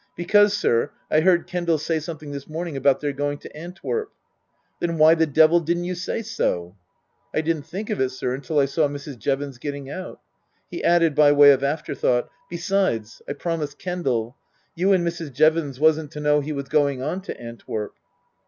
Because, 0.15 0.57
sir, 0.57 0.89
I 1.11 1.19
heard 1.21 1.45
Kendal 1.45 1.77
say 1.77 1.99
something 1.99 2.31
this 2.31 2.47
morning 2.47 2.75
about 2.75 3.01
their 3.01 3.13
going 3.13 3.37
to 3.37 3.55
Antwerp."" 3.55 4.11
Then 4.79 4.97
why 4.97 5.13
the 5.13 5.27
devil 5.27 5.59
didn't 5.59 5.83
you 5.83 5.93
say 5.93 6.23
so?"" 6.23 6.75
I 7.35 7.41
didn't 7.41 7.67
think 7.67 7.91
of 7.91 8.01
it, 8.01 8.09
sir, 8.09 8.33
until 8.33 8.57
I 8.57 8.65
saw 8.65 8.87
Mrs. 8.87 9.19
Jevons 9.19 9.59
getting 9.59 9.91
out." 9.91 10.19
He 10.71 10.83
added 10.83 11.13
by 11.13 11.33
way 11.33 11.51
of 11.51 11.63
afterthought," 11.63 12.31
Besides, 12.49 13.21
I 13.29 13.33
promised 13.33 13.77
Kendal. 13.77 14.35
You 14.73 14.91
and 14.91 15.05
Mrs. 15.07 15.31
Jevons 15.33 15.79
wasn't 15.79 16.09
to 16.13 16.19
know 16.19 16.39
he 16.41 16.51
was 16.51 16.67
going 16.67 17.03
on 17.03 17.21
to 17.21 17.39
Antwerp." 17.39 17.93